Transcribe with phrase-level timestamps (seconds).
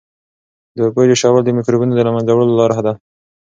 [0.75, 2.93] د اوبو جوشول د مکروبونو د له منځه وړلو لاره ده.